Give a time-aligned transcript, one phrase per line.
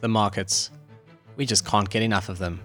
[0.00, 0.70] the markets.
[1.36, 2.60] We just can't get enough of them.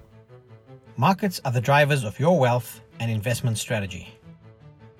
[0.97, 4.17] Markets are the drivers of your wealth and investment strategy.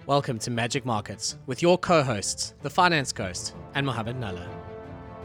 [0.05, 4.47] Welcome to Magic Markets with your co hosts, the Finance Ghost and Mohammed Nalla.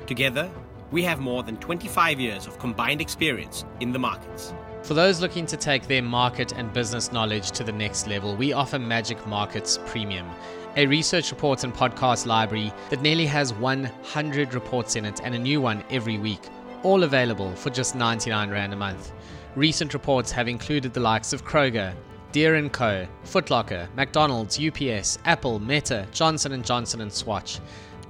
[0.07, 0.49] Together,
[0.93, 4.55] we have more than 25 years of combined experience in the markets.
[4.83, 8.53] For those looking to take their market and business knowledge to the next level, we
[8.53, 10.29] offer Magic Markets Premium,
[10.77, 15.39] a research report and podcast library that nearly has 100 reports in it and a
[15.39, 16.41] new one every week,
[16.83, 19.13] all available for just 99 Rand a month.
[19.57, 21.95] Recent reports have included the likes of Kroger,
[22.33, 27.61] Deere & Co, Footlocker, McDonald's, UPS, Apple, Meta, Johnson & Johnson and Swatch.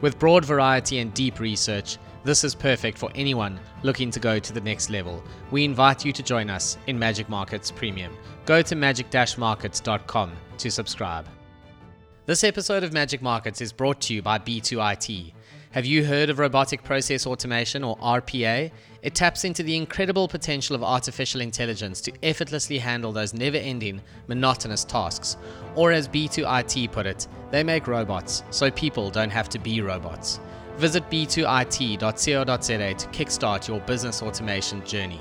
[0.01, 4.52] With broad variety and deep research, this is perfect for anyone looking to go to
[4.52, 5.25] the next level.
[5.50, 8.14] We invite you to join us in Magic Markets Premium.
[8.45, 11.27] Go to magic-markets.com to subscribe.
[12.27, 15.33] This episode of Magic Markets is brought to you by B2IT.
[15.73, 18.73] Have you heard of robotic process automation or RPA?
[19.02, 24.03] It taps into the incredible potential of artificial intelligence to effortlessly handle those never ending,
[24.27, 25.36] monotonous tasks.
[25.77, 30.41] Or, as B2IT put it, they make robots so people don't have to be robots.
[30.78, 35.20] Visit b2it.co.za to kickstart your business automation journey.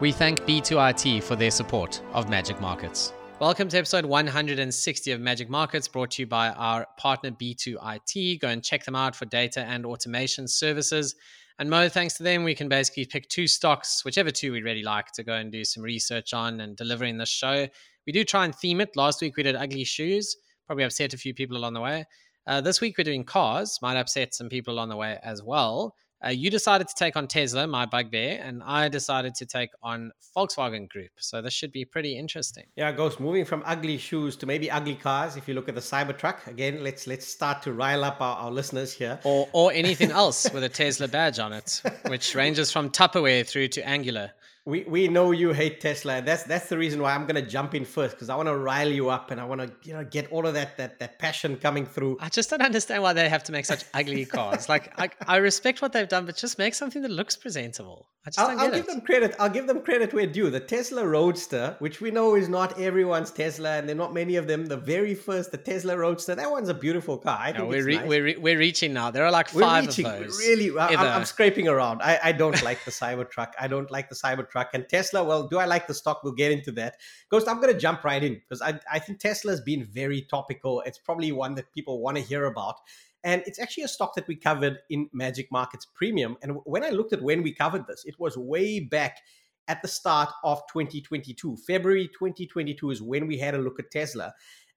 [0.00, 3.14] We thank B2IT for their support of Magic Markets.
[3.38, 8.40] Welcome to episode 160 of Magic Markets, brought to you by our partner B2IT.
[8.40, 11.14] Go and check them out for data and automation services.
[11.58, 14.82] And Mo, thanks to them, we can basically pick two stocks, whichever two we really
[14.82, 17.68] like, to go and do some research on and delivering this show.
[18.06, 18.96] We do try and theme it.
[18.96, 20.34] Last week we did ugly shoes,
[20.66, 22.06] probably upset a few people along the way.
[22.46, 25.94] Uh, this week we're doing cars, might upset some people along the way as well.
[26.24, 30.12] Uh, you decided to take on Tesla, my bugbear, and I decided to take on
[30.34, 31.10] Volkswagen Group.
[31.18, 32.64] So this should be pretty interesting.
[32.74, 33.20] Yeah, Ghost.
[33.20, 35.36] Moving from ugly shoes to maybe ugly cars.
[35.36, 38.50] If you look at the Cybertruck again, let's let's start to rile up our, our
[38.50, 39.20] listeners here.
[39.24, 43.68] Or or anything else with a Tesla badge on it, which ranges from Tupperware through
[43.68, 44.32] to Angular
[44.66, 46.20] we we know you hate Tesla.
[46.20, 48.88] That's that's the reason why I'm gonna jump in first because I want to rile
[48.88, 51.56] you up and I want to you know get all of that that that passion
[51.56, 52.18] coming through.
[52.20, 54.66] I just don't understand why they have to make such ugly cars.
[54.76, 58.08] Like I, I respect what they've done, but just make something that looks presentable.
[58.26, 59.36] I just I'll, don't I'll get give them credit.
[59.38, 60.50] I'll give them credit where due.
[60.50, 64.34] The Tesla Roadster, which we know is not everyone's Tesla, and there are not many
[64.34, 64.66] of them.
[64.66, 67.38] The very first, the Tesla Roadster, that one's a beautiful car.
[67.40, 68.08] I think we're re- nice.
[68.08, 69.12] we're re- we're reaching now.
[69.12, 70.38] There are like five we're reaching, of those.
[70.38, 72.02] Really, I'm, I'm, scraping around.
[72.02, 73.52] I, I don't like the Cybertruck.
[73.60, 75.22] I don't like the Cybertruck and Tesla.
[75.24, 76.22] Well, do I like the stock?
[76.22, 76.96] We'll get into that.
[77.30, 80.22] Ghost, I'm going to jump right in because I I think Tesla has been very
[80.22, 80.82] topical.
[80.86, 82.76] It's probably one that people want to hear about.
[83.24, 86.36] And it's actually a stock that we covered in Magic Markets Premium.
[86.42, 89.18] And when I looked at when we covered this, it was way back
[89.66, 91.56] at the start of 2022.
[91.66, 94.32] February 2022 is when we had a look at Tesla.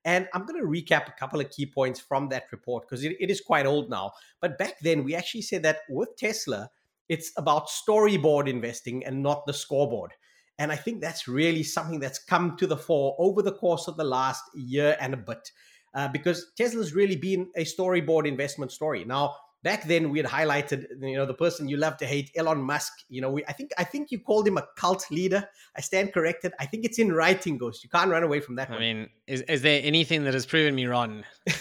[0.06, 3.17] And I'm going to recap a couple of key points from that report because it,
[3.19, 4.13] it is quite old now.
[4.41, 6.69] But back then, we actually said that with Tesla,
[7.09, 10.12] it's about storyboard investing and not the scoreboard.
[10.59, 13.97] And I think that's really something that's come to the fore over the course of
[13.97, 15.52] the last year and a bit
[15.94, 19.03] uh, because Tesla's really been a storyboard investment story.
[19.06, 22.62] Now, back then we had highlighted, you know, the person you love to hate, Elon
[22.62, 22.94] Musk.
[23.09, 25.47] You know, we, I think I think you called him a cult leader.
[25.76, 26.53] I stand corrected.
[26.59, 27.84] I think it's in writing, Ghost.
[27.84, 28.70] You can't run away from that.
[28.70, 28.81] I one.
[28.81, 31.24] mean, is is there anything that has proven me wrong?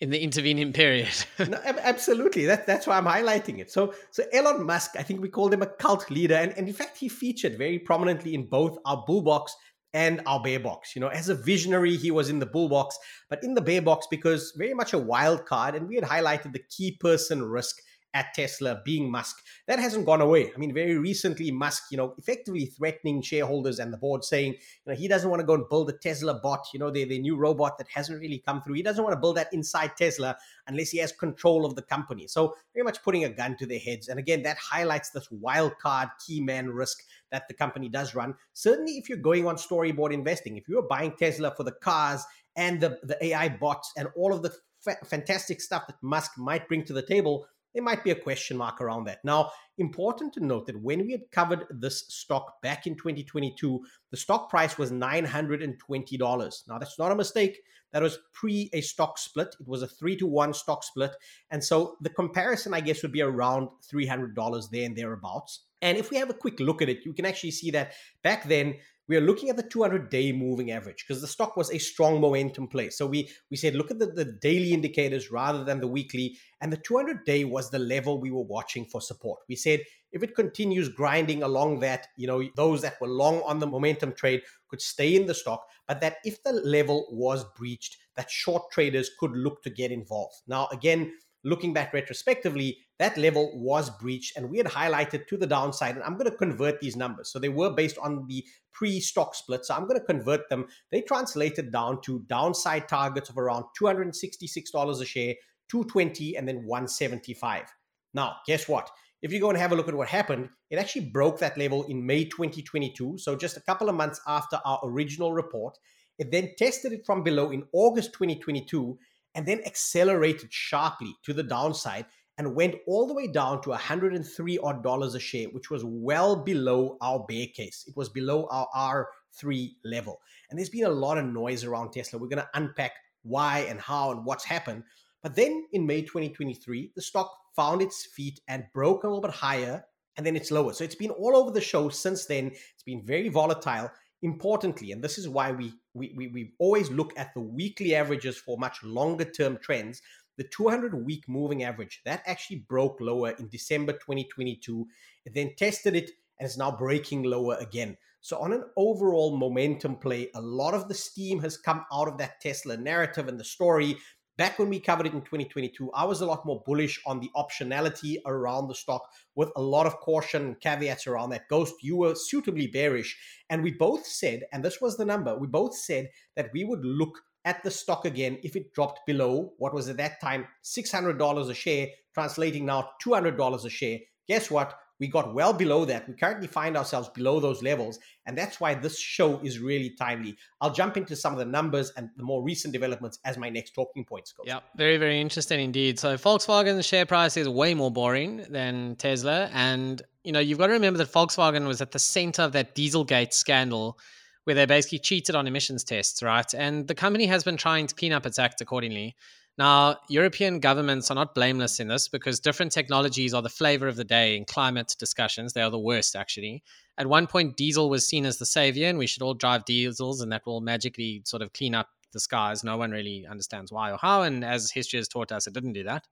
[0.00, 1.14] in the intervening period.
[1.38, 2.46] no, absolutely.
[2.46, 3.70] That, that's why I'm highlighting it.
[3.70, 6.74] So, so Elon Musk, I think we called him a cult leader, and, and in
[6.74, 9.54] fact, he featured very prominently in both our bull box
[9.92, 10.94] and our bear box.
[10.94, 12.98] You know, as a visionary, he was in the bull box,
[13.30, 16.52] but in the bear box because very much a wild card, and we had highlighted
[16.52, 17.76] the key person risk
[18.14, 19.42] at Tesla being Musk.
[19.66, 20.52] That hasn't gone away.
[20.54, 24.92] I mean, very recently, Musk, you know, effectively threatening shareholders and the board, saying, you
[24.92, 27.18] know, he doesn't want to go and build a Tesla bot, you know, the, the
[27.18, 28.74] new robot that hasn't really come through.
[28.74, 30.36] He doesn't want to build that inside Tesla
[30.68, 32.28] unless he has control of the company.
[32.28, 34.08] So very much putting a gun to their heads.
[34.08, 37.02] And again, that highlights this wild card key man risk
[37.32, 38.34] that the company does run.
[38.52, 42.80] Certainly, if you're going on storyboard investing, if you're buying Tesla for the cars and
[42.80, 44.54] the, the AI bots and all of the
[44.84, 48.56] fa- fantastic stuff that Musk might bring to the table, there might be a question
[48.56, 49.24] mark around that.
[49.24, 54.16] Now, important to note that when we had covered this stock back in 2022, the
[54.16, 56.68] stock price was $920.
[56.68, 57.60] Now, that's not a mistake.
[57.92, 59.56] That was pre a stock split.
[59.60, 61.14] It was a three to one stock split.
[61.50, 65.66] And so the comparison, I guess, would be around $300 there and thereabouts.
[65.82, 68.48] And if we have a quick look at it, you can actually see that back
[68.48, 68.76] then
[69.08, 72.20] we are looking at the 200 day moving average because the stock was a strong
[72.20, 72.90] momentum play.
[72.90, 76.72] So we we said look at the, the daily indicators rather than the weekly, and
[76.72, 79.40] the 200 day was the level we were watching for support.
[79.48, 79.80] We said
[80.12, 84.12] if it continues grinding along that, you know, those that were long on the momentum
[84.12, 88.70] trade could stay in the stock, but that if the level was breached, that short
[88.70, 90.36] traders could look to get involved.
[90.46, 91.12] Now again,
[91.42, 95.96] looking back retrospectively, that level was breached and we had highlighted to the downside.
[95.96, 97.30] And I'm going to convert these numbers.
[97.32, 99.64] So they were based on the pre stock split.
[99.64, 100.66] So I'm going to convert them.
[100.92, 105.34] They translated down to downside targets of around $266 a share,
[105.70, 107.64] 220 and then 175.
[108.12, 108.90] Now, guess what?
[109.22, 111.84] If you go and have a look at what happened, it actually broke that level
[111.84, 113.16] in May 2022.
[113.18, 115.76] So just a couple of months after our original report.
[116.18, 118.96] It then tested it from below in August 2022
[119.34, 122.06] and then accelerated sharply to the downside
[122.38, 126.36] and went all the way down to 103 odd dollars a share, which was well
[126.36, 127.84] below our bear case.
[127.86, 130.20] It was below our R3 level.
[130.50, 132.18] And there's been a lot of noise around Tesla.
[132.18, 132.92] We're going to unpack
[133.22, 134.82] why and how and what's happened.
[135.22, 139.30] But then in May 2023, the stock found its feet and broke a little bit
[139.30, 139.84] higher
[140.16, 140.72] and then it's lower.
[140.72, 142.48] So it's been all over the show since then.
[142.48, 143.90] It's been very volatile.
[144.22, 148.36] Importantly, and this is why we we, we, we always look at the weekly averages
[148.38, 150.00] for much longer term trends.
[150.36, 154.86] The 200 week moving average that actually broke lower in December 2022.
[155.24, 157.96] It then tested it and is now breaking lower again.
[158.20, 162.18] So, on an overall momentum play, a lot of the steam has come out of
[162.18, 163.98] that Tesla narrative and the story
[164.36, 167.30] back when we covered it in 2022, I was a lot more bullish on the
[167.36, 171.48] optionality around the stock with a lot of caution and caveats around that.
[171.48, 173.16] Ghost, you were suitably bearish.
[173.50, 176.84] And we both said, and this was the number, we both said that we would
[176.84, 181.50] look at the stock again if it dropped below what was at that time $600
[181.50, 183.98] a share, translating now $200 a share.
[184.28, 184.78] Guess what?
[185.00, 186.08] We got well below that.
[186.08, 187.98] We currently find ourselves below those levels.
[188.26, 190.36] And that's why this show is really timely.
[190.60, 193.72] I'll jump into some of the numbers and the more recent developments as my next
[193.74, 194.44] talking points go.
[194.46, 195.98] Yeah, very, very interesting indeed.
[195.98, 199.50] So Volkswagen's share price is way more boring than Tesla.
[199.52, 202.76] And, you know, you've got to remember that Volkswagen was at the center of that
[202.76, 203.98] Dieselgate scandal
[204.44, 206.52] where they basically cheated on emissions tests, right?
[206.54, 209.16] And the company has been trying to clean up its act accordingly.
[209.56, 213.96] Now, European governments are not blameless in this because different technologies are the flavor of
[213.96, 215.52] the day in climate discussions.
[215.52, 216.62] They are the worst, actually.
[216.98, 220.20] At one point, diesel was seen as the savior, and we should all drive diesels,
[220.20, 222.64] and that will magically sort of clean up the skies.
[222.64, 224.22] No one really understands why or how.
[224.22, 226.06] And as history has taught us, it didn't do that.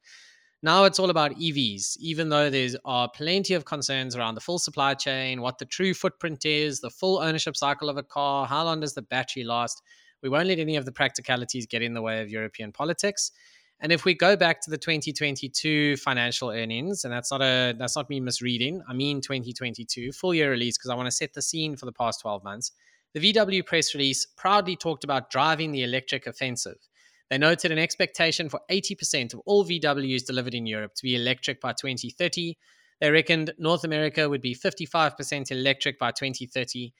[0.64, 4.40] Now it's all about EVs, even though there are uh, plenty of concerns around the
[4.40, 8.46] full supply chain, what the true footprint is, the full ownership cycle of a car,
[8.46, 9.82] how long does the battery last.
[10.22, 13.32] We won't let any of the practicalities get in the way of European politics.
[13.80, 17.96] And if we go back to the 2022 financial earnings, and that's not a that's
[17.96, 21.42] not me misreading, I mean 2022 full year release because I want to set the
[21.42, 22.70] scene for the past 12 months.
[23.14, 26.78] The VW press release proudly talked about driving the electric offensive.
[27.30, 31.60] They noted an expectation for 80% of all VWs delivered in Europe to be electric
[31.60, 32.56] by 2030.
[33.00, 36.92] They reckoned North America would be 55% electric by 2030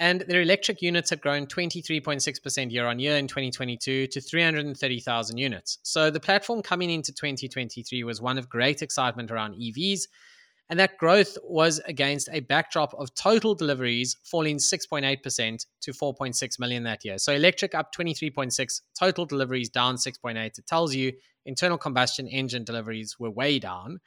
[0.00, 5.78] and their electric units have grown 23.6% year on year in 2022 to 330,000 units.
[5.82, 10.02] So the platform coming into 2023 was one of great excitement around EVs.
[10.70, 16.82] And that growth was against a backdrop of total deliveries falling 6.8% to 4.6 million
[16.82, 17.18] that year.
[17.18, 20.36] So electric up 23.6, total deliveries down 6.8.
[20.36, 21.12] It tells you
[21.46, 24.00] internal combustion engine deliveries were way down.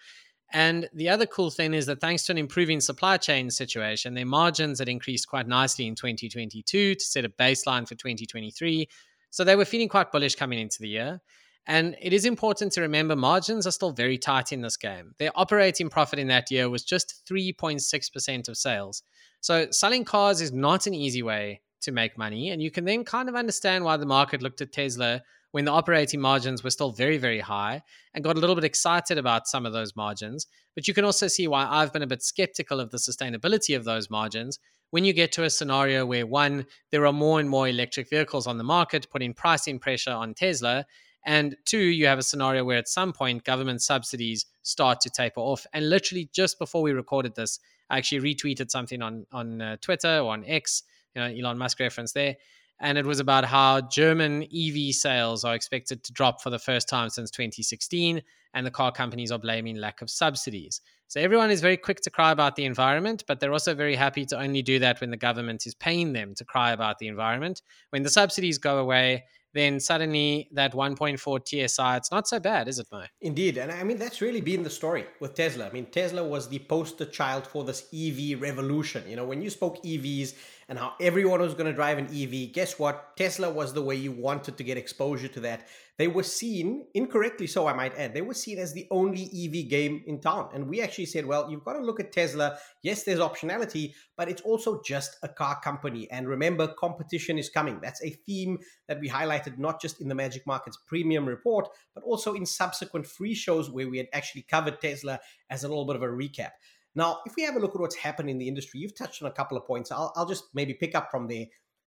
[0.54, 4.26] And the other cool thing is that thanks to an improving supply chain situation, their
[4.26, 8.88] margins had increased quite nicely in 2022 to set a baseline for 2023.
[9.30, 11.22] So they were feeling quite bullish coming into the year.
[11.68, 15.14] And it is important to remember margins are still very tight in this game.
[15.20, 19.04] Their operating profit in that year was just 3.6% of sales.
[19.42, 22.50] So selling cars is not an easy way to make money.
[22.50, 25.72] And you can then kind of understand why the market looked at Tesla when the
[25.72, 29.66] operating margins were still very, very high and got a little bit excited about some
[29.66, 30.48] of those margins.
[30.76, 33.84] But you can also see why I've been a bit skeptical of the sustainability of
[33.84, 34.60] those margins
[34.92, 38.46] when you get to a scenario where one, there are more and more electric vehicles
[38.46, 40.86] on the market, putting pricing pressure on Tesla.
[41.26, 45.40] And two, you have a scenario where at some point government subsidies start to taper
[45.40, 45.66] off.
[45.74, 47.60] And literally just before we recorded this,
[47.90, 51.80] I actually retweeted something on on uh, Twitter or on X, you know, Elon Musk
[51.80, 52.38] reference there,
[52.80, 56.88] and it was about how German EV sales are expected to drop for the first
[56.88, 58.22] time since 2016,
[58.54, 60.82] and the car companies are blaming lack of subsidies.
[61.08, 64.26] So everyone is very quick to cry about the environment, but they're also very happy
[64.28, 67.62] to only do that when the government is paying them to cry about the environment.
[67.90, 72.80] When the subsidies go away, then suddenly that 1.4 TSI, it's not so bad, is
[72.80, 73.04] it, Mo?
[73.20, 73.58] Indeed.
[73.58, 75.68] And I mean, that's really been the story with Tesla.
[75.68, 79.04] I mean, Tesla was the poster child for this EV revolution.
[79.08, 80.34] You know, when you spoke EVs
[80.72, 82.54] and how everyone was going to drive an EV.
[82.54, 83.18] Guess what?
[83.18, 85.68] Tesla was the way you wanted to get exposure to that.
[85.98, 89.70] They were seen, incorrectly so, I might add, they were seen as the only EV
[89.70, 90.48] game in town.
[90.54, 92.58] And we actually said, well, you've got to look at Tesla.
[92.84, 96.10] Yes, there's optionality, but it's also just a car company.
[96.10, 97.82] And remember, competition is coming.
[97.82, 102.06] That's a theme that we highlighted not just in the Magic Markets premium report, but
[102.06, 105.98] also in subsequent free shows where we had actually covered Tesla as a little bit
[105.98, 106.52] of a recap.
[106.96, 109.30] Now, if we have a look at what's happened in the industry, you've touched on
[109.30, 109.92] a couple of points.
[109.92, 111.46] I'll, I'll just maybe pick up from there.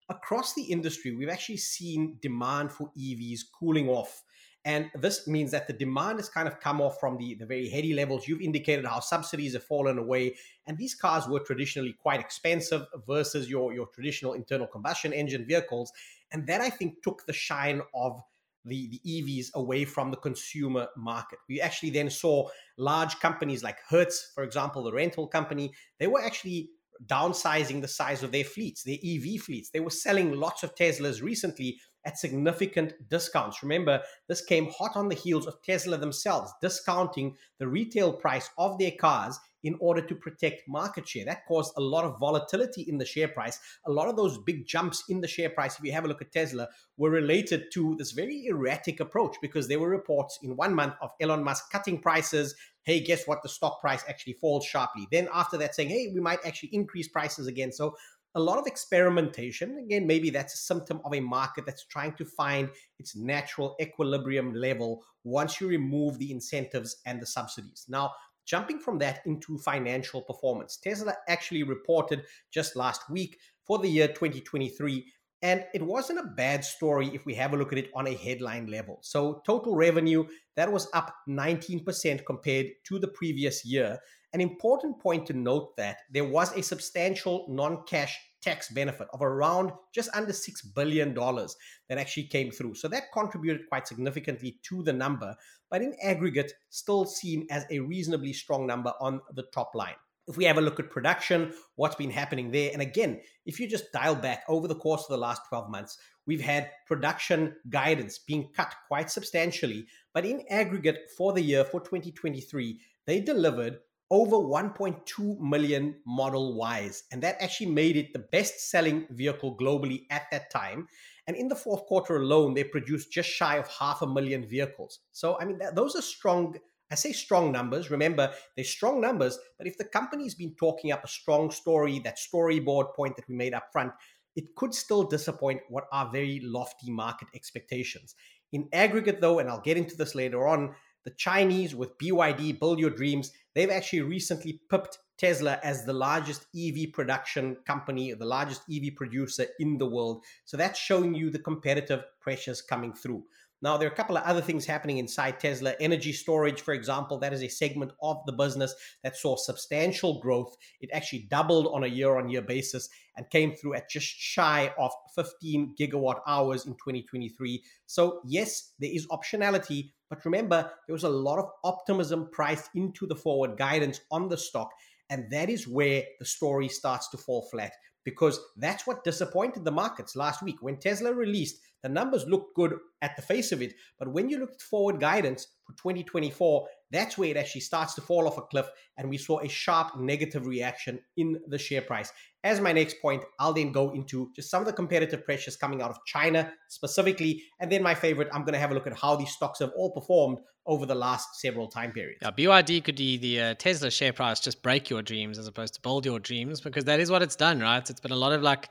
[0.09, 4.23] Across the industry, we've actually seen demand for EVs cooling off.
[4.67, 7.69] And this means that the demand has kind of come off from the, the very
[7.69, 8.27] heady levels.
[8.27, 10.37] You've indicated how subsidies have fallen away.
[10.67, 15.93] And these cars were traditionally quite expensive versus your, your traditional internal combustion engine vehicles.
[16.33, 18.23] And that, I think, took the shine of
[18.65, 21.39] the, the EVs away from the consumer market.
[21.49, 26.23] We actually then saw large companies like Hertz, for example, the rental company, they were
[26.23, 26.71] actually
[27.07, 29.71] downsizing the size of their fleets, their EV fleets.
[29.71, 33.63] They were selling lots of Teslas recently at significant discounts.
[33.63, 38.79] Remember, this came hot on the heels of Tesla themselves discounting the retail price of
[38.79, 41.25] their cars in order to protect market share.
[41.25, 43.59] That caused a lot of volatility in the share price.
[43.87, 46.23] A lot of those big jumps in the share price, if you have a look
[46.23, 50.75] at Tesla, were related to this very erratic approach because there were reports in one
[50.75, 52.55] month of Elon Musk cutting prices.
[52.85, 53.43] Hey, guess what?
[53.43, 55.09] The stock price actually falls sharply.
[55.11, 57.73] Then after that, saying, hey, we might actually increase prices again.
[57.73, 57.97] So
[58.35, 59.79] a lot of experimentation.
[59.79, 62.69] Again, maybe that's a symptom of a market that's trying to find
[62.99, 67.87] its natural equilibrium level once you remove the incentives and the subsidies.
[67.89, 68.13] Now,
[68.45, 74.09] Jumping from that into financial performance, Tesla actually reported just last week for the year
[74.09, 75.05] 2023.
[75.43, 78.15] And it wasn't a bad story if we have a look at it on a
[78.15, 78.99] headline level.
[79.03, 80.25] So, total revenue
[80.57, 83.99] that was up 19% compared to the previous year.
[84.33, 89.23] An important point to note that there was a substantial non cash tax benefit of
[89.23, 92.75] around just under $6 billion that actually came through.
[92.75, 95.35] So that contributed quite significantly to the number,
[95.71, 99.95] but in aggregate, still seen as a reasonably strong number on the top line.
[100.27, 103.69] If we have a look at production, what's been happening there, and again, if you
[103.69, 108.19] just dial back over the course of the last 12 months, we've had production guidance
[108.19, 109.87] being cut quite substantially.
[110.15, 113.81] But in aggregate for the year, for 2023, they delivered
[114.11, 117.05] over 1.2 million Model Ys.
[117.11, 120.87] And that actually made it the best selling vehicle globally at that time.
[121.27, 125.01] And in the fourth quarter alone, they produced just shy of half a million vehicles.
[125.13, 126.57] So, I mean, those are strong.
[126.91, 127.91] I say strong numbers.
[127.91, 129.39] Remember, they're strong numbers.
[129.59, 133.35] But if the company's been talking up a strong story, that storyboard point that we
[133.35, 133.93] made up front,
[134.37, 138.15] it could still disappoint what are very lofty market expectations.
[138.53, 142.79] In aggregate, though, and I'll get into this later on, the Chinese with BYD Build
[142.79, 148.63] Your Dreams, they've actually recently pipped Tesla as the largest EV production company, the largest
[148.73, 150.25] EV producer in the world.
[150.45, 153.25] So that's showing you the competitive pressures coming through.
[153.65, 155.73] Now, there are a couple of other things happening inside Tesla.
[155.81, 160.55] Energy storage, for example, that is a segment of the business that saw substantial growth.
[160.83, 164.71] It actually doubled on a year on year basis and came through at just shy
[164.79, 167.65] of 15 gigawatt hours in 2023.
[167.87, 173.07] So, yes, there is optionality, but remember, there was a lot of optimism priced into
[173.07, 174.69] the forward guidance on the stock.
[175.09, 177.73] And that is where the story starts to fall flat
[178.05, 180.57] because that's what disappointed the markets last week.
[180.61, 183.75] When Tesla released, the numbers looked good at the face of it.
[183.99, 188.27] But when you looked forward guidance for 2024, that's where it actually starts to fall
[188.27, 188.67] off a cliff.
[188.97, 192.13] And we saw a sharp negative reaction in the share price.
[192.45, 195.81] As my next point, I'll then go into just some of the competitive pressures coming
[195.83, 197.43] out of China specifically.
[197.61, 199.73] And then my favorite, I'm going to have a look at how these stocks have
[199.77, 202.21] all performed over the last several time periods.
[202.23, 205.75] Yeah, BYD could be the uh, Tesla share price just break your dreams as opposed
[205.75, 207.89] to build your dreams because that is what it's done, right?
[207.89, 208.69] It's been a lot of like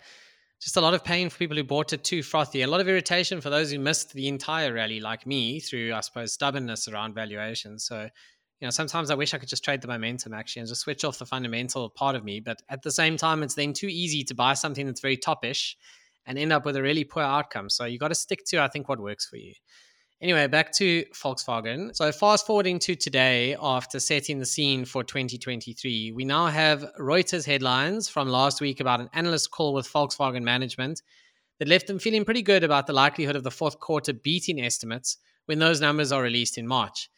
[0.64, 2.88] just a lot of pain for people who bought it too frothy, a lot of
[2.88, 7.14] irritation for those who missed the entire rally, like me, through I suppose stubbornness around
[7.14, 7.78] valuation.
[7.80, 8.10] So
[8.64, 11.04] you know, sometimes I wish I could just trade the momentum actually and just switch
[11.04, 12.40] off the fundamental part of me.
[12.40, 15.76] But at the same time, it's then too easy to buy something that's very topish
[16.26, 17.70] and end up with a really poor outcome.
[17.70, 19.54] So you got to stick to, I think, what works for you.
[20.24, 21.94] Anyway, back to Volkswagen.
[21.94, 27.46] So fast forwarding to today, after setting the scene for 2023, we now have Reuters
[27.46, 31.02] headlines from last week about an analyst call with Volkswagen management
[31.60, 35.18] that left them feeling pretty good about the likelihood of the fourth quarter beating estimates
[35.48, 37.10] when those numbers are released in March.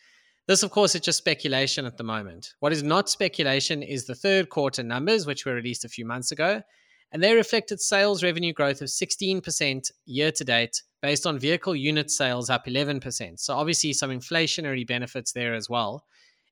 [0.47, 2.55] This, of course, is just speculation at the moment.
[2.59, 6.31] What is not speculation is the third quarter numbers, which were released a few months
[6.31, 6.63] ago,
[7.11, 12.09] and they reflected sales revenue growth of 16% year to date, based on vehicle unit
[12.09, 13.39] sales up 11%.
[13.39, 16.03] So, obviously, some inflationary benefits there as well.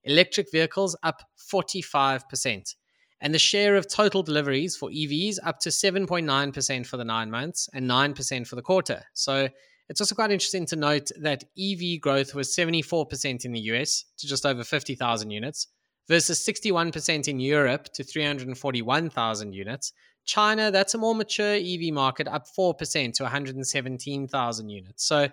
[0.03, 2.75] Electric vehicles up 45%.
[3.19, 7.67] And the share of total deliveries for EVs up to 7.9% for the nine months
[7.74, 9.01] and 9% for the quarter.
[9.13, 9.50] So
[9.89, 14.27] it's also quite interesting to note that EV growth was 74% in the US to
[14.27, 15.65] just over 50,000 units
[16.07, 19.93] versus 61% in Europe to 341,000 units.
[20.25, 25.06] China, that's a more mature EV market, up 4% to 117,000 units.
[25.06, 25.27] So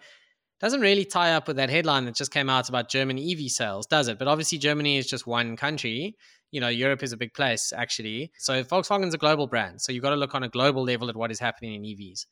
[0.61, 3.87] doesn't really tie up with that headline that just came out about German EV sales,
[3.87, 4.19] does it?
[4.19, 6.17] But obviously, Germany is just one country.
[6.51, 8.31] You know, Europe is a big place, actually.
[8.39, 9.81] So Volkswagen's a global brand.
[9.81, 12.27] So you've got to look on a global level at what is happening in EVs.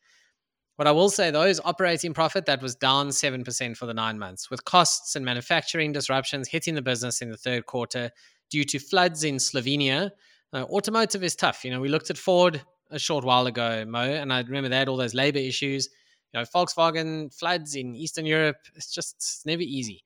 [0.76, 4.16] What I will say though is operating profit that was down 7% for the nine
[4.16, 8.12] months, with costs and manufacturing disruptions hitting the business in the third quarter
[8.48, 10.10] due to floods in Slovenia.
[10.52, 11.64] Uh, automotive is tough.
[11.64, 14.78] You know, we looked at Ford a short while ago, Mo, and I remember they
[14.78, 15.88] had all those labor issues.
[16.32, 20.04] You know, Volkswagen floods in Eastern Europe, it's just it's never easy.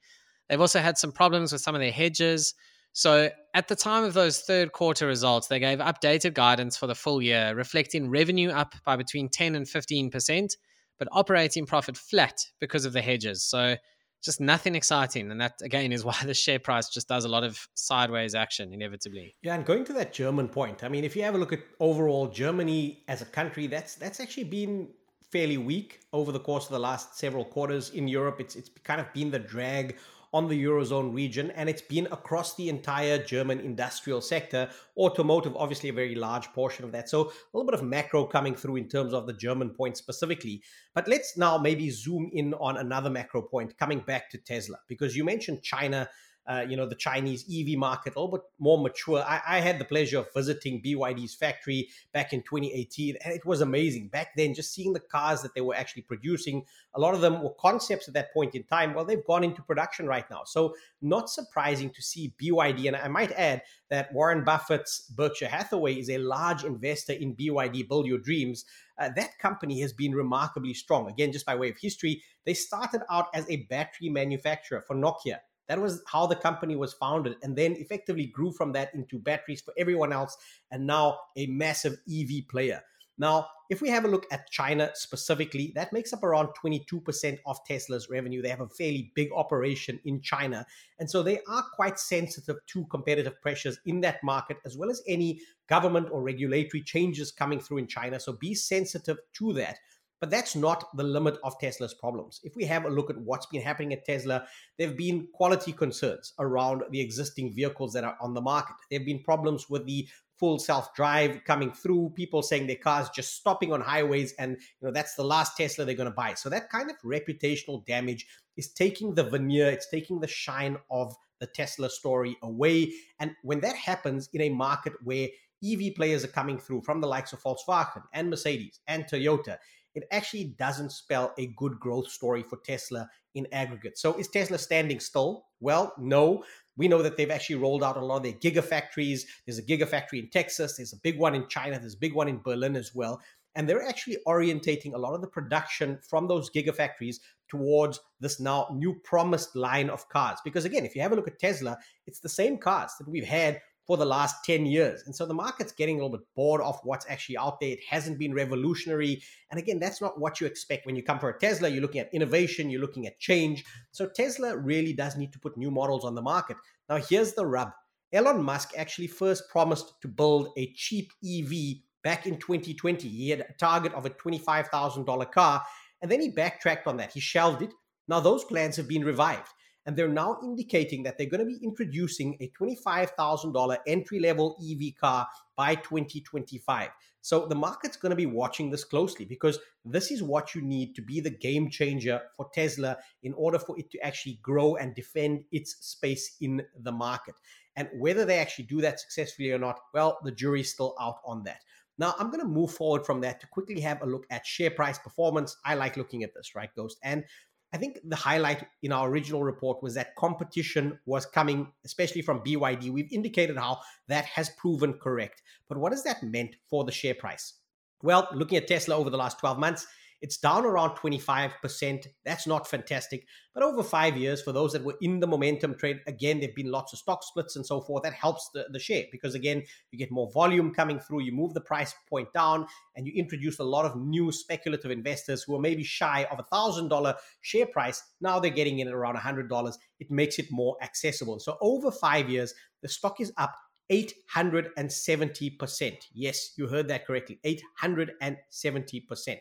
[0.49, 2.54] They've also had some problems with some of their hedges.
[2.92, 6.94] So at the time of those third quarter results, they gave updated guidance for the
[6.94, 10.56] full year, reflecting revenue up by between 10 and 15%,
[10.99, 13.42] but operating profit flat because of the hedges.
[13.42, 13.76] So
[14.23, 15.31] just nothing exciting.
[15.31, 18.73] And that, again, is why the share price just does a lot of sideways action
[18.73, 19.37] inevitably.
[19.43, 19.55] Yeah.
[19.55, 22.29] And going to that German point, I mean, if you have a look at overall
[22.29, 24.88] Germany as a country, that's that's actually been
[25.31, 28.41] fairly weak over the course of the last several quarters in Europe.
[28.41, 29.97] It's it's kind of been the drag
[30.32, 34.68] on the Eurozone region, and it's been across the entire German industrial sector.
[34.96, 37.08] Automotive, obviously, a very large portion of that.
[37.08, 40.62] So, a little bit of macro coming through in terms of the German point specifically.
[40.94, 45.14] But let's now maybe zoom in on another macro point coming back to Tesla, because
[45.14, 46.08] you mentioned China
[46.46, 49.22] uh, you know, the Chinese EV market a little bit more mature.
[49.22, 53.61] I, I, had the pleasure of visiting BYD's factory back in 2018, and it was
[53.61, 54.08] amazing.
[54.08, 57.42] Back then, just seeing the cars that they were actually producing, a lot of them
[57.42, 58.92] were concepts at that point in time.
[58.92, 60.42] Well, they've gone into production right now.
[60.44, 62.88] So, not surprising to see BYD.
[62.88, 67.88] And I might add that Warren Buffett's Berkshire Hathaway is a large investor in BYD,
[67.88, 68.64] Build Your Dreams.
[68.99, 71.08] Uh, that company has been remarkably strong.
[71.08, 75.38] Again, just by way of history, they started out as a battery manufacturer for Nokia
[75.69, 79.61] that was how the company was founded, and then effectively grew from that into batteries
[79.61, 80.37] for everyone else,
[80.71, 82.83] and now a massive EV player.
[83.19, 87.64] Now, if we have a look at China specifically, that makes up around 22% of
[87.64, 88.42] Tesla's revenue.
[88.42, 90.66] They have a fairly big operation in China.
[90.99, 95.02] And so they are quite sensitive to competitive pressures in that market, as well as
[95.07, 98.19] any government or regulatory changes coming through in China.
[98.19, 99.78] So be sensitive to that.
[100.23, 102.41] But that's not the limit of Tesla's problems.
[102.45, 104.47] If we have a look at what's been happening at Tesla,
[104.78, 108.76] there have been quality concerns around the existing vehicles that are on the market.
[108.89, 110.08] There have been problems with the
[110.39, 114.93] full self-drive coming through, people saying their cars just stopping on highways, and you know
[114.93, 116.35] that's the last Tesla they're going to buy.
[116.35, 118.25] So that kind of reputational damage
[118.56, 122.93] is taking the veneer, it's taking the shine of the Tesla story away.
[123.19, 125.26] And when that happens in a market where
[125.65, 129.58] EV players are coming through from the likes of Volkswagen and Mercedes and Toyota,
[129.95, 133.99] it actually doesn't spell a good growth story for Tesla in aggregate.
[133.99, 135.47] So is Tesla standing still?
[135.61, 136.45] Well, no.
[136.76, 139.23] We know that they've actually rolled out a lot of their gigafactories.
[139.47, 142.28] There's a gigafactory in Texas, there's a big one in China, there's a big one
[142.28, 143.21] in Berlin as well.
[143.55, 147.17] And they're actually orientating a lot of the production from those gigafactories
[147.49, 150.39] towards this now new promised line of cars.
[150.43, 151.76] Because again, if you have a look at Tesla,
[152.07, 155.02] it's the same cars that we've had for the last 10 years.
[155.06, 157.71] And so the market's getting a little bit bored of what's actually out there.
[157.71, 159.23] It hasn't been revolutionary.
[159.50, 161.68] And again, that's not what you expect when you come for a Tesla.
[161.68, 163.64] You're looking at innovation, you're looking at change.
[163.90, 166.56] So Tesla really does need to put new models on the market.
[166.88, 167.73] Now, here's the rub
[168.12, 173.08] Elon Musk actually first promised to build a cheap EV back in 2020.
[173.08, 175.62] He had a target of a $25,000 car,
[176.02, 177.12] and then he backtracked on that.
[177.12, 177.73] He shelved it.
[178.08, 179.49] Now, those plans have been revived
[179.86, 184.95] and they're now indicating that they're going to be introducing a $25,000 entry level EV
[185.00, 186.88] car by 2025.
[187.21, 190.95] So the market's going to be watching this closely because this is what you need
[190.97, 194.95] to be the game changer for Tesla in order for it to actually grow and
[194.95, 197.36] defend its space in the market.
[197.76, 201.45] And whether they actually do that successfully or not, well, the jury's still out on
[201.45, 201.60] that.
[201.99, 204.71] Now, I'm going to move forward from that to quickly have a look at share
[204.71, 205.56] price performance.
[205.64, 206.99] I like looking at this, right, Ghost?
[207.04, 207.25] And
[207.73, 212.41] I think the highlight in our original report was that competition was coming, especially from
[212.41, 212.91] BYD.
[212.91, 215.43] We've indicated how that has proven correct.
[215.69, 217.54] But what has that meant for the share price?
[218.02, 219.87] Well, looking at Tesla over the last 12 months,
[220.23, 222.06] it's down around 25%.
[222.25, 223.26] That's not fantastic.
[223.52, 226.54] But over five years, for those that were in the momentum trade, again, there have
[226.54, 228.04] been lots of stock splits and so forth.
[228.04, 231.54] That helps the, the share because, again, you get more volume coming through, you move
[231.54, 235.61] the price point down, and you introduce a lot of new speculative investors who are
[235.61, 238.02] maybe shy of a $1,000 share price.
[238.21, 239.75] Now they're getting in at around $100.
[239.99, 241.41] It makes it more accessible.
[241.41, 243.54] So over five years, the stock is up
[243.93, 245.97] 870%.
[246.15, 247.39] Yes, you heard that correctly.
[247.45, 249.37] 870%.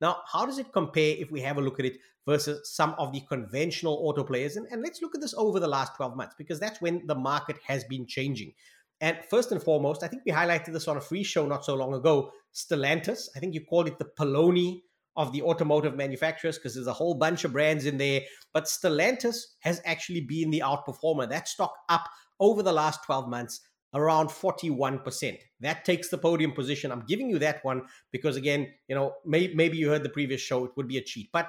[0.00, 3.12] Now, how does it compare if we have a look at it versus some of
[3.12, 4.56] the conventional auto players?
[4.56, 7.14] And, and let's look at this over the last 12 months because that's when the
[7.14, 8.52] market has been changing.
[9.00, 11.74] And first and foremost, I think we highlighted this on a free show not so
[11.74, 12.30] long ago.
[12.54, 14.80] Stellantis, I think you called it the Poloni
[15.16, 18.20] of the automotive manufacturers because there's a whole bunch of brands in there.
[18.54, 21.28] But Stellantis has actually been the outperformer.
[21.28, 23.60] That stock up over the last 12 months
[23.94, 25.38] around 41%.
[25.60, 26.92] That takes the podium position.
[26.92, 30.40] I'm giving you that one because, again, you know, may, maybe you heard the previous
[30.40, 31.30] show, it would be a cheat.
[31.32, 31.48] But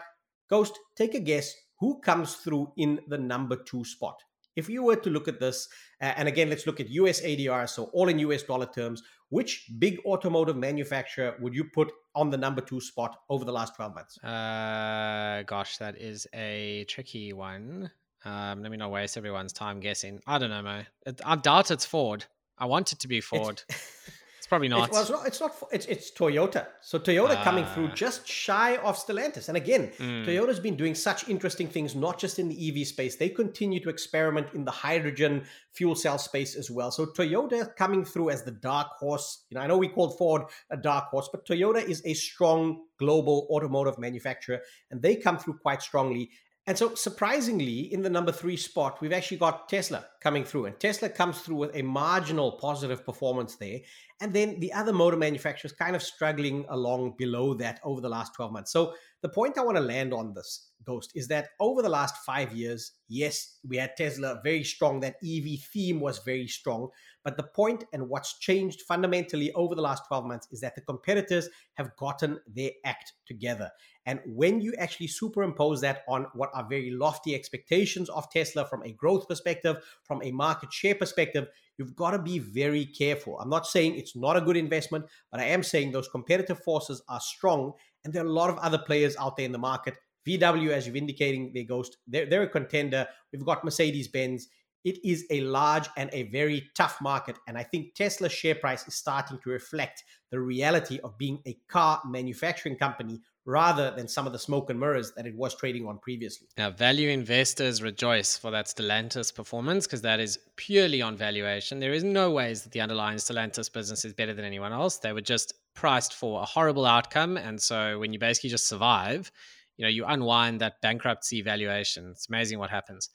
[0.50, 4.16] Ghost, take a guess who comes through in the number two spot?
[4.56, 5.68] If you were to look at this,
[6.02, 9.70] uh, and again, let's look at US ADR, so all in US dollar terms, which
[9.78, 13.94] big automotive manufacturer would you put on the number two spot over the last 12
[13.94, 14.18] months?
[14.24, 17.92] Uh, gosh, that is a tricky one.
[18.26, 20.20] Um, let me not waste everyone's time guessing.
[20.28, 20.82] I don't know, Mo.
[21.26, 22.26] I doubt it's Ford.
[22.58, 23.62] I want it to be Ford.
[23.70, 24.90] It's, it's probably not.
[24.90, 25.28] It's, well, it's not.
[25.28, 25.70] It's not.
[25.72, 26.68] It's, it's Toyota.
[26.82, 27.96] So Toyota uh, coming through ah.
[27.96, 29.48] just shy of Stellantis.
[29.48, 30.26] And again, mm.
[30.26, 33.16] Toyota's been doing such interesting things, not just in the EV space.
[33.16, 36.90] They continue to experiment in the hydrogen fuel cell space as well.
[36.92, 39.46] So Toyota coming through as the dark horse.
[39.50, 42.86] You know, I know we called Ford a dark horse, but Toyota is a strong
[42.98, 46.32] global automotive manufacturer, and they come through quite strongly.
[46.68, 50.66] And so, surprisingly, in the number three spot, we've actually got Tesla coming through.
[50.66, 53.80] And Tesla comes through with a marginal positive performance there.
[54.20, 58.34] And then the other motor manufacturers kind of struggling along below that over the last
[58.36, 58.74] 12 months.
[58.74, 62.18] So, the point I want to land on this, Ghost, is that over the last
[62.26, 65.00] five years, yes, we had Tesla very strong.
[65.00, 66.90] That EV theme was very strong.
[67.24, 70.82] But the point and what's changed fundamentally over the last 12 months is that the
[70.82, 73.72] competitors have gotten their act together.
[74.08, 78.82] And when you actually superimpose that on what are very lofty expectations of Tesla from
[78.84, 83.38] a growth perspective, from a market share perspective, you've got to be very careful.
[83.38, 87.04] I'm not saying it's not a good investment, but I am saying those competitive forces
[87.10, 87.74] are strong.
[88.06, 89.96] And there are a lot of other players out there in the market.
[90.26, 93.08] VW, as you've indicating, they ghost, they're, they're a contender.
[93.34, 94.48] We've got Mercedes Benz.
[94.86, 97.38] It is a large and a very tough market.
[97.46, 101.58] And I think Tesla's share price is starting to reflect the reality of being a
[101.68, 105.88] car manufacturing company rather than some of the smoke and mirrors that it was trading
[105.88, 106.48] on previously.
[106.58, 111.80] Now, value investors rejoice for that Stellantis performance because that is purely on valuation.
[111.80, 114.98] There is no ways that the underlying Stellantis business is better than anyone else.
[114.98, 117.38] They were just priced for a horrible outcome.
[117.38, 119.32] And so when you basically just survive,
[119.78, 122.10] you know, you unwind that bankruptcy valuation.
[122.12, 123.10] It's amazing what happens.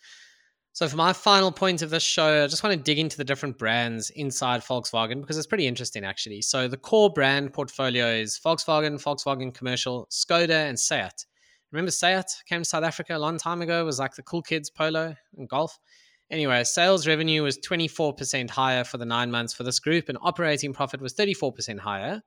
[0.75, 3.25] So, for my final point of this show, I just want to dig into the
[3.25, 6.41] different brands inside Volkswagen because it's pretty interesting, actually.
[6.41, 11.27] So, the core brand portfolio is Volkswagen, Volkswagen Commercial, Skoda, and Seat.
[11.73, 13.85] Remember Seat came to South Africa a long time ago?
[13.85, 15.79] Was like the cool kids polo and golf.
[16.31, 20.73] Anyway, sales revenue was 24% higher for the nine months for this group, and operating
[20.73, 22.23] profit was 34% higher.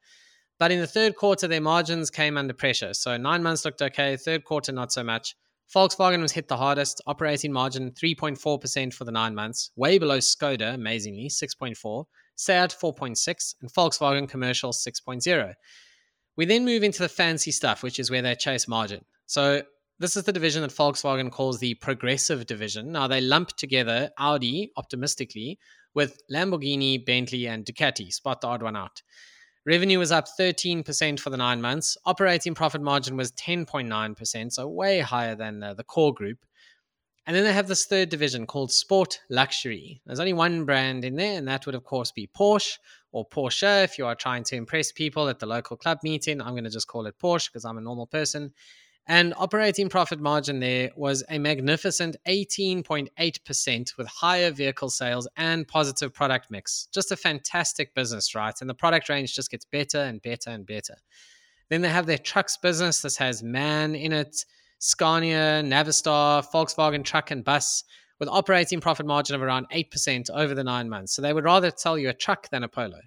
[0.60, 2.94] But in the third quarter, their margins came under pressure.
[2.94, 5.36] So, nine months looked okay, third quarter, not so much.
[5.74, 10.74] Volkswagen was hit the hardest, operating margin 3.4% for the nine months, way below Skoda,
[10.74, 15.54] amazingly, 6.4, Seat 4.6, and Volkswagen Commercial 6.0.
[16.38, 19.06] We then move into the fancy stuff, which is where they chase margin.
[19.26, 19.64] So
[20.00, 22.92] this is the division that Volkswagen calls the progressive division.
[22.92, 25.58] Now they lump together Audi, optimistically,
[25.94, 28.12] with Lamborghini, Bentley, and Ducati.
[28.12, 29.02] Spot the odd one out.
[29.66, 31.98] Revenue was up 13% for the nine months.
[32.06, 36.46] Operating profit margin was 10.9%, so way higher than the, the core group.
[37.26, 40.02] And then they have this third division called Sport Luxury.
[40.06, 42.78] There's only one brand in there, and that would, of course, be Porsche
[43.12, 46.40] or Porsche if you are trying to impress people at the local club meeting.
[46.40, 48.54] I'm going to just call it Porsche because I'm a normal person.
[49.08, 56.12] And operating profit margin there was a magnificent 18.8% with higher vehicle sales and positive
[56.12, 56.88] product mix.
[56.92, 58.56] Just a fantastic business, right?
[58.60, 60.96] And the product range just gets better and better and better.
[61.70, 63.02] Then they have their trucks business.
[63.02, 64.44] This has MAN in it,
[64.80, 67.84] Scania, Navistar, Volkswagen Truck and Bus,
[68.20, 71.14] with operating profit margin of around 8% over the nine months.
[71.14, 73.00] So they would rather sell you a truck than a Polo.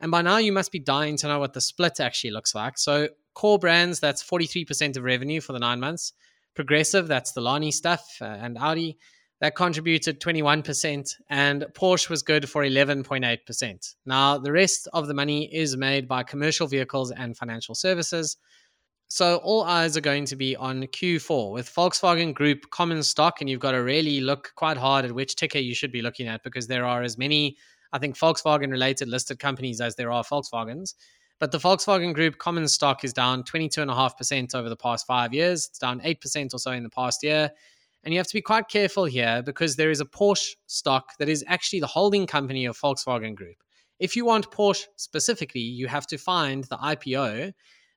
[0.00, 2.78] And by now, you must be dying to know what the split actually looks like.
[2.78, 6.12] So Core brands, that's 43% of revenue for the nine months.
[6.56, 8.98] Progressive, that's the Lani stuff, uh, and Audi,
[9.40, 11.14] that contributed 21%.
[11.30, 13.94] And Porsche was good for 11.8%.
[14.04, 18.38] Now, the rest of the money is made by commercial vehicles and financial services.
[19.06, 23.48] So all eyes are going to be on Q4 with Volkswagen Group common stock, and
[23.48, 26.42] you've got to really look quite hard at which ticker you should be looking at
[26.42, 27.56] because there are as many,
[27.92, 30.94] I think, Volkswagen related listed companies as there are Volkswagens.
[31.38, 35.66] But the Volkswagen Group common stock is down 22.5% over the past five years.
[35.68, 37.50] It's down 8% or so in the past year.
[38.02, 41.28] And you have to be quite careful here because there is a Porsche stock that
[41.28, 43.56] is actually the holding company of Volkswagen Group.
[44.00, 47.52] If you want Porsche specifically, you have to find the IPO.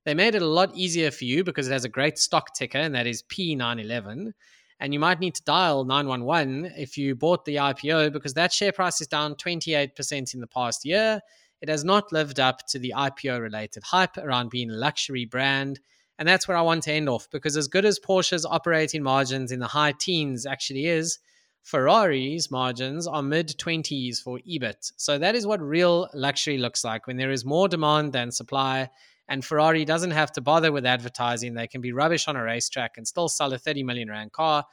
[0.05, 2.79] They made it a lot easier for you because it has a great stock ticker,
[2.79, 4.33] and that is P911.
[4.79, 8.71] And you might need to dial 911 if you bought the IPO because that share
[8.71, 11.21] price is down 28% in the past year.
[11.61, 15.79] It has not lived up to the IPO related hype around being a luxury brand.
[16.17, 19.51] And that's where I want to end off because, as good as Porsche's operating margins
[19.51, 21.19] in the high teens actually is,
[21.63, 24.91] Ferrari's margins are mid 20s for EBIT.
[24.97, 28.89] So that is what real luxury looks like when there is more demand than supply.
[29.27, 31.53] And Ferrari doesn't have to bother with advertising.
[31.53, 34.65] They can be rubbish on a racetrack and still sell a 30 million rand car.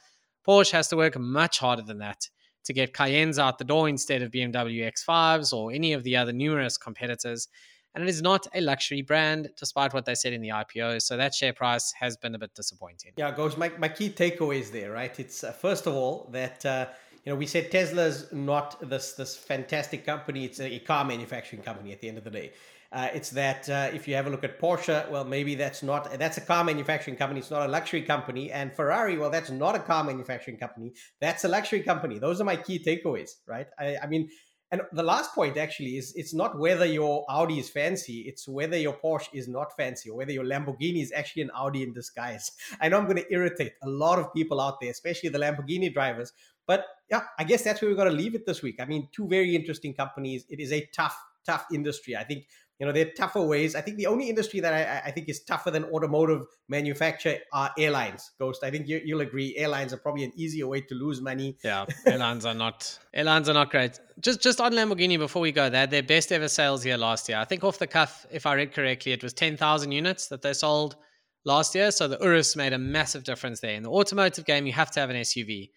[0.47, 2.29] Porsche has to work much harder than that
[2.65, 6.33] to get Cayennes out the door instead of BMW X5s or any of the other
[6.33, 7.47] numerous competitors.
[7.95, 11.01] And it is not a luxury brand, despite what they said in the IPO.
[11.01, 13.13] So that share price has been a bit disappointing.
[13.17, 15.19] Yeah, Ghost my, my key takeaways there, right?
[15.19, 16.85] It's uh, first of all that uh,
[17.23, 20.45] you know we said Tesla's not this this fantastic company.
[20.45, 22.51] It's a car manufacturing company at the end of the day.
[22.91, 26.17] Uh, it's that uh, if you have a look at Porsche, well, maybe that's not
[26.17, 27.39] that's a car manufacturing company.
[27.39, 28.51] It's not a luxury company.
[28.51, 30.93] And Ferrari, well, that's not a car manufacturing company.
[31.21, 32.17] That's a luxury company.
[32.17, 33.67] Those are my key takeaways, right?
[33.77, 34.29] I, I mean,
[34.71, 38.77] and the last point actually is it's not whether your Audi is fancy, it's whether
[38.77, 42.51] your Porsche is not fancy or whether your Lamborghini is actually an Audi in disguise.
[42.79, 45.91] I know I'm going to irritate a lot of people out there, especially the Lamborghini
[45.91, 46.33] drivers.
[46.67, 48.75] But yeah, I guess that's where we're going to leave it this week.
[48.79, 50.45] I mean, two very interesting companies.
[50.49, 52.15] It is a tough, tough industry.
[52.15, 52.45] I think
[52.79, 53.75] you know, there are tougher ways.
[53.75, 57.71] I think the only industry that I, I think is tougher than automotive manufacture are
[57.77, 58.31] airlines.
[58.39, 59.53] Ghost, I think you, you'll agree.
[59.57, 61.57] Airlines are probably an easier way to lose money.
[61.61, 63.99] Yeah, airlines are not airlines are not great.
[64.21, 67.27] Just just on Lamborghini before we go, they had their best ever sales year last
[67.27, 67.37] year.
[67.37, 70.41] I think off the cuff, if I read correctly, it was ten thousand units that
[70.41, 70.95] they sold
[71.43, 71.91] last year.
[71.91, 73.75] So the Urus made a massive difference there.
[73.75, 75.69] In the automotive game, you have to have an SUV.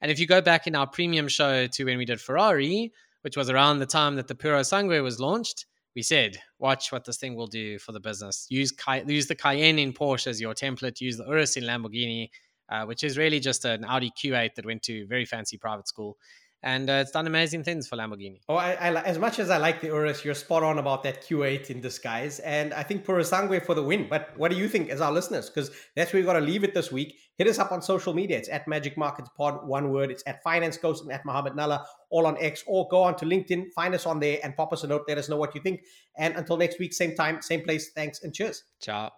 [0.00, 3.36] And if you go back in our premium show to when we did Ferrari, which
[3.36, 7.16] was around the time that the Puro Purosangue was launched we said, watch what this
[7.16, 8.46] thing will do for the business.
[8.50, 8.70] Use
[9.06, 11.00] use the Cayenne in Porsche as your template.
[11.00, 12.28] Use the Urus in Lamborghini,
[12.68, 16.18] uh, which is really just an Audi Q8 that went to very fancy private school
[16.66, 18.40] and uh, it's done amazing things for Lamborghini.
[18.48, 21.22] Oh, I, I, as much as I like the Urus, you're spot on about that
[21.22, 24.08] Q8 in disguise, and I think Purosangue for the win.
[24.10, 25.48] But what do you think as our listeners?
[25.48, 27.18] Because that's where we got to leave it this week.
[27.38, 28.36] Hit us up on social media.
[28.36, 30.10] It's at Magic Markets Pod, one word.
[30.10, 33.24] It's at Finance Ghost and at Mohammed Nalla, all on X, or go on to
[33.24, 35.04] LinkedIn, find us on there, and pop us a note.
[35.06, 35.82] Let us know what you think.
[36.18, 37.92] And until next week, same time, same place.
[37.94, 38.64] Thanks and cheers.
[38.80, 39.12] Ciao.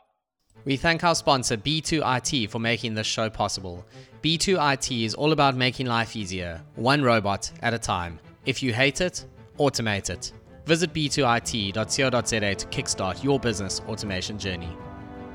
[0.64, 3.86] We thank our sponsor B2IT for making this show possible.
[4.22, 8.18] B2IT is all about making life easier, one robot at a time.
[8.44, 9.24] If you hate it,
[9.58, 10.32] automate it.
[10.66, 14.76] Visit b2it.co.za to kickstart your business automation journey.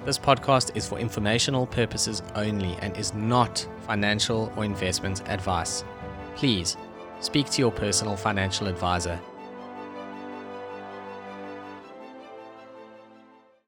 [0.06, 5.84] This podcast is for informational purposes only and is not financial or investment advice.
[6.36, 6.78] Please
[7.22, 9.20] speak to your personal financial advisor